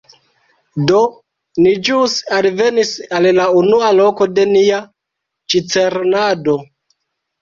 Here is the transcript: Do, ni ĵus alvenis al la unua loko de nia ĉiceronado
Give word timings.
Do, 0.91 1.01
ni 1.65 1.73
ĵus 1.89 2.15
alvenis 2.39 2.95
al 3.19 3.29
la 3.41 3.45
unua 3.61 3.93
loko 3.99 4.29
de 4.39 4.47
nia 4.55 4.81
ĉiceronado 5.55 6.57